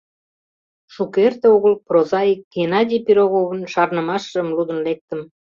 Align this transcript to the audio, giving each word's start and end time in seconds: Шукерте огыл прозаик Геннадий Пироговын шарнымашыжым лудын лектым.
Шукерте 0.93 1.47
огыл 1.55 1.73
прозаик 1.87 2.39
Геннадий 2.53 3.01
Пироговын 3.05 3.61
шарнымашыжым 3.71 4.47
лудын 4.55 4.79
лектым. 4.87 5.21